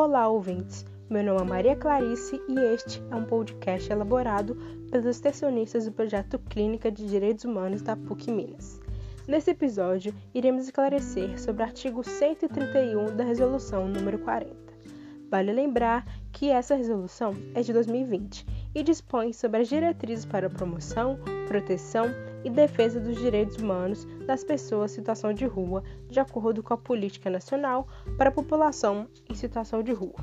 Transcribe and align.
Olá, 0.00 0.28
ouvintes! 0.28 0.86
Meu 1.10 1.24
nome 1.24 1.40
é 1.40 1.44
Maria 1.44 1.76
Clarice 1.76 2.40
e 2.48 2.56
este 2.72 3.02
é 3.10 3.16
um 3.16 3.24
podcast 3.24 3.90
elaborado 3.90 4.56
pelos 4.92 5.04
extensionistas 5.04 5.86
do 5.86 5.92
projeto 5.92 6.38
Clínica 6.38 6.88
de 6.88 7.04
Direitos 7.04 7.44
Humanos 7.44 7.82
da 7.82 7.96
PUC 7.96 8.30
Minas. 8.30 8.80
Nesse 9.26 9.50
episódio, 9.50 10.14
iremos 10.32 10.66
esclarecer 10.66 11.36
sobre 11.40 11.64
o 11.64 11.66
artigo 11.66 12.04
131 12.04 13.16
da 13.16 13.24
Resolução 13.24 13.88
número 13.88 14.20
40. 14.20 14.67
Vale 15.30 15.52
lembrar 15.52 16.06
que 16.32 16.48
essa 16.48 16.74
resolução 16.74 17.34
é 17.54 17.60
de 17.60 17.72
2020 17.72 18.46
e 18.74 18.82
dispõe 18.82 19.32
sobre 19.32 19.60
as 19.60 19.68
diretrizes 19.68 20.24
para 20.24 20.46
a 20.46 20.50
promoção, 20.50 21.18
proteção 21.46 22.06
e 22.44 22.50
defesa 22.50 22.98
dos 22.98 23.18
direitos 23.18 23.56
humanos 23.56 24.06
das 24.26 24.42
pessoas 24.42 24.92
em 24.92 24.94
situação 24.94 25.34
de 25.34 25.44
rua, 25.44 25.82
de 26.08 26.18
acordo 26.18 26.62
com 26.62 26.72
a 26.72 26.78
política 26.78 27.28
nacional 27.28 27.86
para 28.16 28.30
a 28.30 28.32
população 28.32 29.06
em 29.28 29.34
situação 29.34 29.82
de 29.82 29.92
rua. 29.92 30.16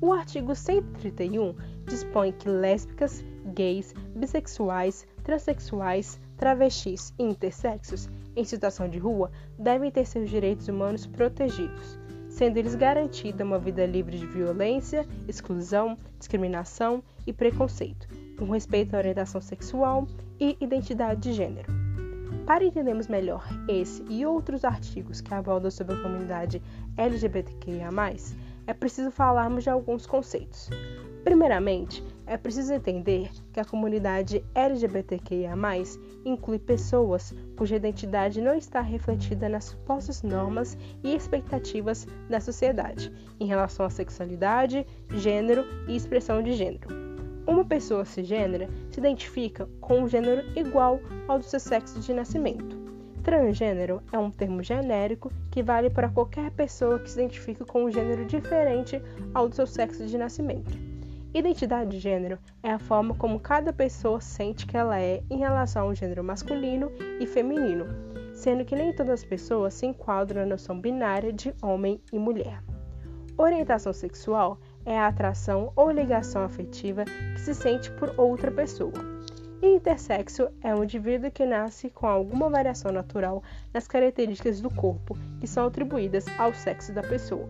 O 0.00 0.12
artigo 0.12 0.54
131 0.54 1.54
dispõe 1.86 2.32
que 2.32 2.48
lésbicas, 2.48 3.24
gays, 3.54 3.94
bissexuais, 4.14 5.06
transexuais, 5.24 6.20
travestis 6.36 7.12
e 7.18 7.24
intersexos 7.24 8.08
em 8.36 8.44
situação 8.44 8.88
de 8.88 8.98
rua 8.98 9.30
devem 9.58 9.90
ter 9.90 10.06
seus 10.06 10.30
direitos 10.30 10.68
humanos 10.68 11.06
protegidos, 11.06 11.98
sendo-lhes 12.38 12.76
garantida 12.76 13.42
uma 13.42 13.58
vida 13.58 13.84
livre 13.84 14.16
de 14.16 14.24
violência, 14.24 15.04
exclusão, 15.26 15.98
discriminação 16.20 17.02
e 17.26 17.32
preconceito, 17.32 18.06
com 18.38 18.48
respeito 18.52 18.94
à 18.94 18.98
orientação 18.98 19.40
sexual 19.40 20.06
e 20.38 20.56
identidade 20.60 21.20
de 21.20 21.32
gênero. 21.32 21.72
Para 22.46 22.64
entendermos 22.64 23.08
melhor 23.08 23.44
esse 23.68 24.04
e 24.08 24.24
outros 24.24 24.64
artigos 24.64 25.20
que 25.20 25.34
abordam 25.34 25.68
sobre 25.68 25.96
a 25.96 26.00
comunidade 26.00 26.62
LGBTQIA, 26.96 27.90
é 28.68 28.72
preciso 28.72 29.10
falarmos 29.10 29.64
de 29.64 29.70
alguns 29.70 30.06
conceitos. 30.06 30.70
Primeiramente, 31.24 32.04
é 32.28 32.36
preciso 32.36 32.74
entender 32.74 33.30
que 33.52 33.58
a 33.58 33.64
comunidade 33.64 34.44
LGBTQIA, 34.54 35.54
inclui 36.24 36.58
pessoas 36.58 37.34
cuja 37.56 37.76
identidade 37.76 38.40
não 38.40 38.54
está 38.54 38.82
refletida 38.82 39.48
nas 39.48 39.64
supostas 39.64 40.22
normas 40.22 40.76
e 41.02 41.14
expectativas 41.14 42.06
da 42.28 42.38
sociedade 42.38 43.10
em 43.40 43.46
relação 43.46 43.86
à 43.86 43.90
sexualidade, 43.90 44.86
gênero 45.14 45.64
e 45.88 45.96
expressão 45.96 46.42
de 46.42 46.52
gênero. 46.52 46.88
Uma 47.46 47.64
pessoa 47.64 48.04
cisgênera 48.04 48.68
se 48.90 49.00
identifica 49.00 49.66
com 49.80 50.02
um 50.02 50.08
gênero 50.08 50.42
igual 50.54 51.00
ao 51.26 51.38
do 51.38 51.44
seu 51.44 51.58
sexo 51.58 51.98
de 51.98 52.12
nascimento. 52.12 52.76
Transgênero 53.22 54.02
é 54.12 54.18
um 54.18 54.30
termo 54.30 54.62
genérico 54.62 55.32
que 55.50 55.62
vale 55.62 55.88
para 55.88 56.10
qualquer 56.10 56.50
pessoa 56.50 56.98
que 56.98 57.10
se 57.10 57.18
identifique 57.18 57.64
com 57.64 57.84
um 57.84 57.90
gênero 57.90 58.26
diferente 58.26 59.00
ao 59.32 59.48
do 59.48 59.54
seu 59.54 59.66
sexo 59.66 60.06
de 60.06 60.18
nascimento. 60.18 60.87
Identidade 61.34 61.90
de 61.90 61.98
gênero 61.98 62.38
é 62.62 62.70
a 62.70 62.78
forma 62.78 63.14
como 63.14 63.38
cada 63.38 63.70
pessoa 63.70 64.18
sente 64.18 64.66
que 64.66 64.76
ela 64.76 64.98
é 64.98 65.22
em 65.28 65.36
relação 65.36 65.82
ao 65.82 65.94
gênero 65.94 66.24
masculino 66.24 66.90
e 67.20 67.26
feminino, 67.26 67.86
sendo 68.34 68.64
que 68.64 68.74
nem 68.74 68.94
todas 68.94 69.20
as 69.20 69.24
pessoas 69.24 69.74
se 69.74 69.84
enquadram 69.84 70.40
na 70.40 70.46
noção 70.46 70.80
binária 70.80 71.30
de 71.30 71.54
homem 71.62 72.00
e 72.10 72.18
mulher. 72.18 72.62
Orientação 73.36 73.92
sexual 73.92 74.58
é 74.86 74.98
a 74.98 75.06
atração 75.06 75.70
ou 75.76 75.90
ligação 75.90 76.42
afetiva 76.42 77.04
que 77.04 77.40
se 77.40 77.54
sente 77.54 77.90
por 77.92 78.18
outra 78.18 78.50
pessoa. 78.50 78.94
E 79.60 79.66
intersexo 79.66 80.48
é 80.62 80.74
um 80.74 80.84
indivíduo 80.84 81.30
que 81.30 81.44
nasce 81.44 81.90
com 81.90 82.06
alguma 82.06 82.48
variação 82.48 82.90
natural 82.90 83.42
nas 83.74 83.86
características 83.86 84.60
do 84.60 84.70
corpo 84.70 85.16
que 85.40 85.46
são 85.46 85.66
atribuídas 85.66 86.24
ao 86.38 86.54
sexo 86.54 86.92
da 86.92 87.02
pessoa, 87.02 87.48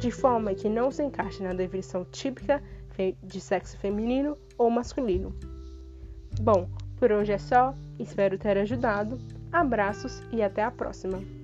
de 0.00 0.10
forma 0.10 0.54
que 0.54 0.68
não 0.68 0.90
se 0.90 1.02
encaixe 1.02 1.42
na 1.42 1.52
definição 1.52 2.04
típica 2.06 2.62
de 3.22 3.40
sexo 3.40 3.76
feminino 3.78 4.36
ou 4.58 4.70
masculino. 4.70 5.34
Bom, 6.40 6.68
por 6.98 7.10
hoje 7.10 7.32
é 7.32 7.38
só, 7.38 7.74
espero 7.98 8.38
ter 8.38 8.58
ajudado. 8.58 9.18
Abraços 9.50 10.22
e 10.30 10.42
até 10.42 10.62
a 10.62 10.70
próxima! 10.70 11.39